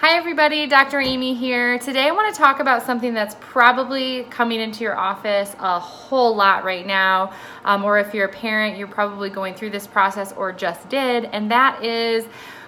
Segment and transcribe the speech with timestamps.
[0.00, 1.00] Hi everybody, Dr.
[1.00, 1.78] Amy here.
[1.78, 6.36] Today I want to talk about something that's probably coming into your office a whole
[6.36, 7.32] lot right now,
[7.64, 11.24] um, or if you're a parent, you're probably going through this process or just did,
[11.24, 12.26] and that is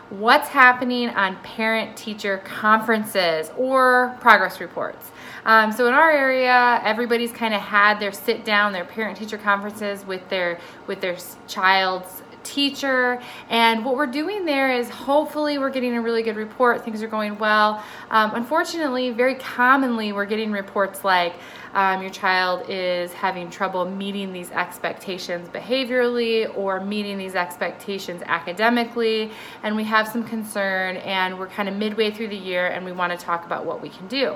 [0.09, 5.11] what's happening on parent-teacher conferences or progress reports.
[5.45, 10.05] Um, so in our area, everybody's kind of had their sit down, their parent-teacher conferences
[10.07, 13.21] with their with their child's teacher.
[13.49, 17.09] And what we're doing there is hopefully we're getting a really good report, things are
[17.09, 17.83] going well.
[18.11, 21.35] Um, unfortunately, very commonly we're getting reports like
[21.75, 29.31] um, your child is having trouble meeting these expectations behaviorally or meeting these expectations academically,
[29.63, 32.93] and we have some concern and we're kind of midway through the year and we
[32.93, 34.35] want to talk about what we can do.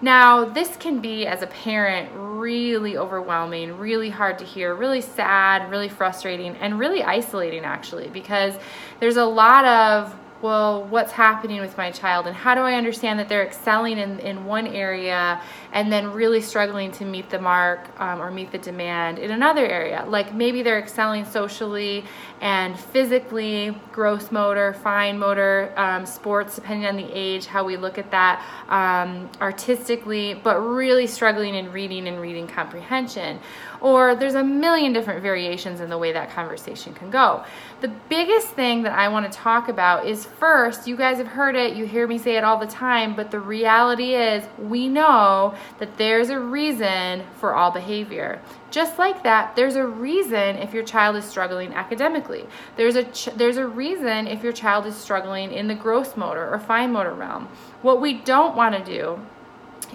[0.00, 5.68] Now, this can be, as a parent, really overwhelming, really hard to hear, really sad,
[5.70, 8.54] really frustrating, and really isolating actually, because
[9.00, 13.18] there's a lot of well, what's happening with my child and how do I understand
[13.18, 15.40] that they're excelling in, in one area
[15.72, 19.66] and then really struggling to meet the mark um, or meet the demand in another
[19.66, 20.04] area?
[20.06, 22.04] Like maybe they're excelling socially
[22.40, 27.98] and physically, gross motor, fine motor, um, sports, depending on the age, how we look
[27.98, 33.40] at that, um, artistically, but really struggling in reading and reading comprehension.
[33.80, 37.44] Or there's a million different variations in the way that conversation can go.
[37.80, 41.56] The biggest thing that I want to talk about is first, you guys have heard
[41.56, 45.54] it, you hear me say it all the time, but the reality is we know
[45.78, 48.40] that there's a reason for all behavior.
[48.70, 52.46] Just like that, there's a reason if your child is struggling academically.
[52.76, 56.58] There's a there's a reason if your child is struggling in the gross motor or
[56.58, 57.48] fine motor realm.
[57.82, 59.18] What we don't want to do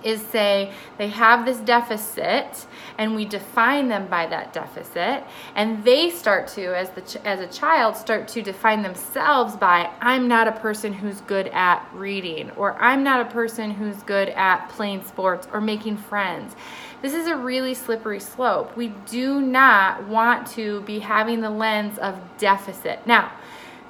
[0.03, 2.65] is say they have this deficit
[2.97, 5.23] and we define them by that deficit
[5.55, 10.27] and they start to as the as a child start to define themselves by I'm
[10.27, 14.69] not a person who's good at reading or I'm not a person who's good at
[14.69, 16.55] playing sports or making friends.
[17.01, 18.77] This is a really slippery slope.
[18.77, 23.05] We do not want to be having the lens of deficit.
[23.05, 23.33] Now,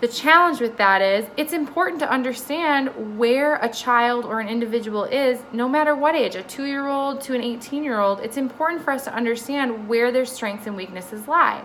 [0.03, 5.05] the challenge with that is it's important to understand where a child or an individual
[5.05, 8.19] is, no matter what age, a two year old to an 18 year old.
[8.19, 11.63] It's important for us to understand where their strengths and weaknesses lie.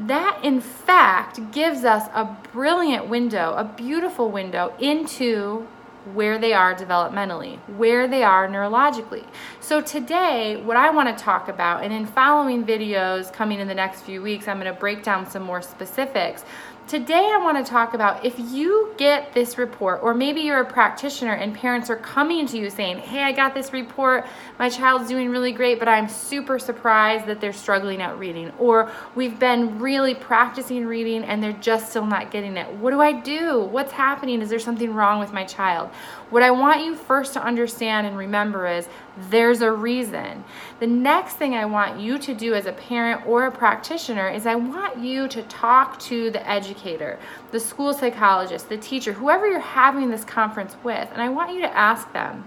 [0.00, 5.68] That, in fact, gives us a brilliant window, a beautiful window into
[6.14, 9.24] where they are developmentally, where they are neurologically.
[9.60, 13.74] So today, what I want to talk about, and in following videos coming in the
[13.74, 16.44] next few weeks, I'm going to break down some more specifics
[16.90, 20.64] Today I want to talk about if you get this report or maybe you're a
[20.64, 24.26] practitioner and parents are coming to you saying, hey, I got this report,
[24.58, 28.50] my child's doing really great, but I'm super surprised that they're struggling at reading.
[28.58, 32.68] Or we've been really practicing reading and they're just still not getting it.
[32.78, 33.60] What do I do?
[33.60, 34.42] What's happening?
[34.42, 35.90] Is there something wrong with my child?
[36.30, 38.88] What I want you first to understand and remember is
[39.28, 40.44] there's a reason.
[40.78, 44.46] The next thing I want you to do as a parent or a practitioner is
[44.46, 47.18] I want you to talk to the educator,
[47.50, 51.60] the school psychologist, the teacher, whoever you're having this conference with, and I want you
[51.60, 52.44] to ask them,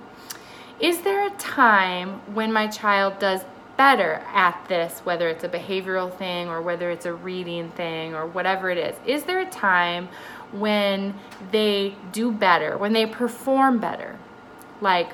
[0.79, 3.41] is there a time when my child does
[3.77, 8.25] better at this, whether it's a behavioral thing or whether it's a reading thing or
[8.25, 8.95] whatever it is?
[9.05, 10.09] Is there a time
[10.51, 11.13] when
[11.51, 14.17] they do better, when they perform better?
[14.81, 15.13] Like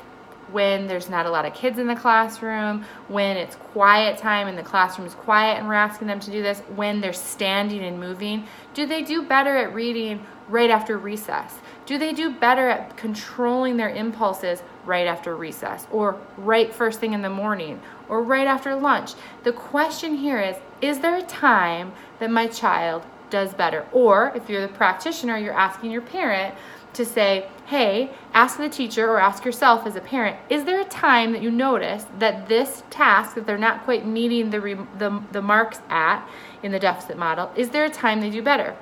[0.51, 4.57] when there's not a lot of kids in the classroom, when it's quiet time and
[4.57, 7.99] the classroom is quiet and we're asking them to do this, when they're standing and
[7.99, 11.55] moving, do they do better at reading right after recess?
[11.85, 17.13] Do they do better at controlling their impulses right after recess or right first thing
[17.13, 19.13] in the morning or right after lunch?
[19.43, 23.85] The question here is, is there a time that my child does better?
[23.91, 26.55] Or if you're the practitioner, you're asking your parent,
[26.93, 30.85] to say, hey, ask the teacher or ask yourself as a parent, is there a
[30.85, 34.59] time that you notice that this task that they're not quite meeting the,
[34.97, 36.27] the, the marks at
[36.63, 38.75] in the deficit model, is there a time they do better?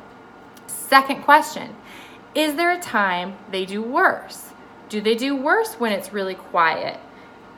[0.68, 1.76] Second question,
[2.34, 4.54] is there a time they do worse?
[4.88, 6.98] Do they do worse when it's really quiet?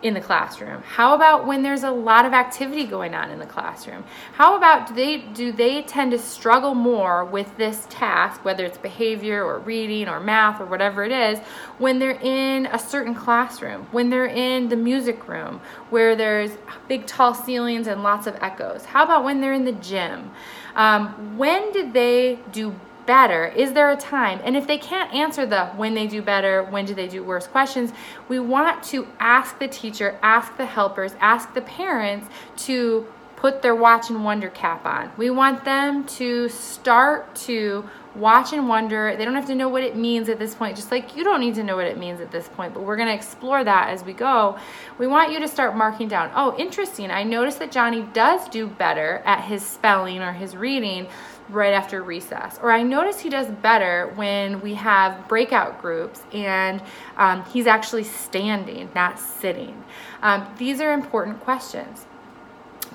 [0.01, 0.81] In the classroom?
[0.83, 4.03] How about when there's a lot of activity going on in the classroom?
[4.33, 8.77] How about do they do they tend to struggle more with this task, whether it's
[8.77, 11.39] behavior or reading or math or whatever it is,
[11.77, 16.51] when they're in a certain classroom, when they're in the music room where there's
[16.87, 18.85] big tall ceilings and lots of echoes?
[18.85, 20.31] How about when they're in the gym?
[20.75, 22.73] Um, when did they do
[23.09, 23.47] better?
[23.47, 24.39] Is there a time?
[24.43, 27.47] And if they can't answer the when they do better, when do they do worse
[27.47, 27.91] questions,
[28.27, 32.27] we want to ask the teacher, ask the helpers, ask the parents
[32.67, 35.11] to put their watch and wonder cap on.
[35.17, 39.15] We want them to start to watch and wonder.
[39.17, 41.39] They don't have to know what it means at this point, just like you don't
[41.39, 43.89] need to know what it means at this point, but we're going to explore that
[43.89, 44.59] as we go.
[44.99, 47.09] We want you to start marking down, oh, interesting.
[47.09, 51.07] I noticed that Johnny does do better at his spelling or his reading
[51.49, 52.59] right after recess.
[52.61, 56.81] Or I notice he does better when we have breakout groups and
[57.17, 59.83] um, he's actually standing, not sitting.
[60.21, 62.05] Um, these are important questions.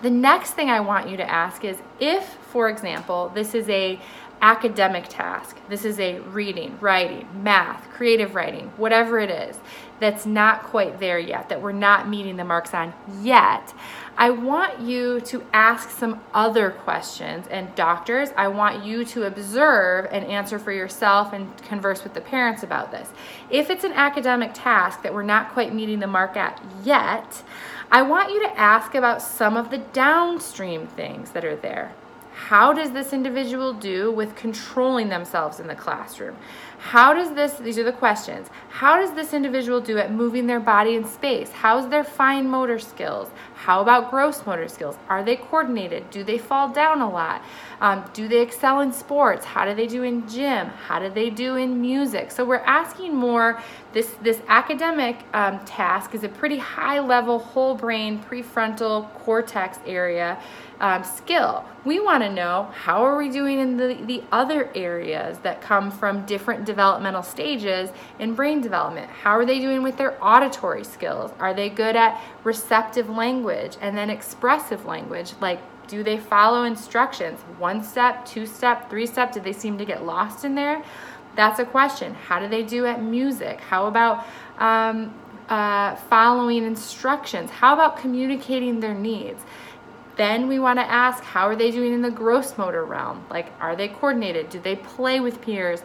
[0.03, 3.99] The next thing I want you to ask is if, for example, this is a
[4.41, 9.59] academic task, this is a reading, writing, math, creative writing, whatever it is,
[10.01, 12.93] that's not quite there yet, that we're not meeting the marks on
[13.23, 13.73] yet,
[14.17, 17.47] I want you to ask some other questions.
[17.49, 22.21] And doctors, I want you to observe and answer for yourself and converse with the
[22.21, 23.09] parents about this.
[23.51, 27.43] If it's an academic task that we're not quite meeting the mark at yet,
[27.91, 31.93] I want you to ask about some of the downstream things that are there.
[32.35, 36.37] How does this individual do with controlling themselves in the classroom?
[36.85, 40.61] How does this, these are the questions, how does this individual do at moving their
[40.61, 41.51] body in space?
[41.51, 43.31] How's their fine motor skills?
[43.55, 44.99] How about gross motor skills?
[45.09, 46.11] Are they coordinated?
[46.11, 47.43] Do they fall down a lot?
[47.81, 49.47] Um, do they excel in sports?
[49.47, 50.67] How do they do in gym?
[50.67, 52.31] How do they do in music?
[52.31, 53.63] So we're asking more,
[53.95, 60.39] this, this academic um, task is a pretty high level whole brain prefrontal cortex area
[60.81, 61.65] um, skill.
[61.85, 65.91] We want to know how are we doing in the, the other areas that come
[65.91, 69.09] from different developmental stages in brain development.
[69.11, 71.31] How are they doing with their auditory skills?
[71.39, 77.41] Are they good at receptive language and then expressive language like do they follow instructions?
[77.59, 79.33] One step, two step, three step?
[79.33, 80.83] Did they seem to get lost in there?
[81.37, 82.15] That's a question.
[82.15, 83.61] How do they do at music?
[83.61, 84.27] How about
[84.59, 85.15] um,
[85.49, 87.51] uh, following instructions?
[87.51, 89.43] How about communicating their needs?
[90.17, 93.25] Then we want to ask how are they doing in the gross motor realm?
[93.31, 94.49] Like, are they coordinated?
[94.49, 95.83] Do they play with peers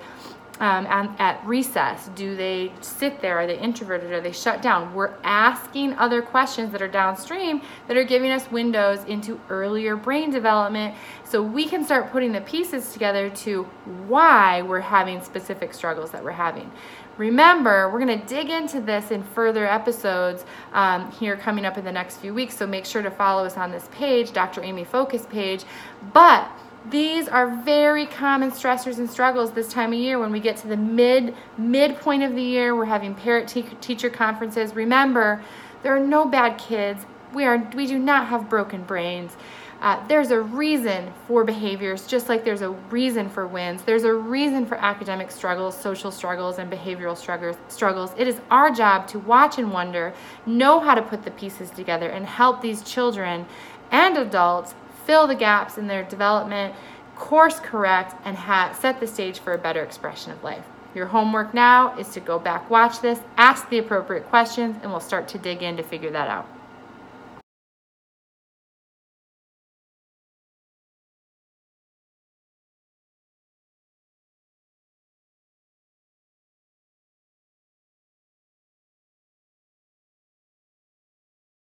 [0.60, 2.10] um, at, at recess?
[2.16, 3.40] Do they sit there?
[3.40, 4.12] Are they introverted?
[4.12, 4.94] Are they shut down?
[4.94, 10.32] We're asking other questions that are downstream that are giving us windows into earlier brain
[10.32, 13.64] development so we can start putting the pieces together to
[14.08, 16.72] why we're having specific struggles that we're having.
[17.18, 21.84] Remember, we're going to dig into this in further episodes um, here coming up in
[21.84, 24.64] the next few weeks, so make sure to follow us on this page, Dr.
[24.64, 25.66] Amy Focus page.
[26.14, 26.50] But
[26.90, 30.68] these are very common stressors and struggles this time of year when we get to
[30.68, 32.76] the mid midpoint of the year.
[32.76, 34.74] We're having parent te teacher conferences.
[34.74, 35.44] Remember,
[35.84, 37.06] there are no bad kids.
[37.34, 39.36] We are we do not have broken brains.
[39.82, 43.82] Uh, there's a reason for behaviors, just like there's a reason for wins.
[43.84, 47.56] There's a reason for academic struggles, social struggles, and behavioral struggles.
[47.70, 48.12] struggles.
[48.18, 50.14] It is our job to watch and wonder,
[50.46, 53.46] know how to put the pieces together, and help these children
[53.92, 54.76] and adults
[55.10, 56.72] fill the gaps in their development,
[57.16, 58.38] course correct, and
[58.76, 60.64] set the stage for a better expression of life.
[60.94, 65.00] Your homework now is to go back, watch this, ask the appropriate questions, and we'll
[65.00, 66.48] start to dig in to figure that out.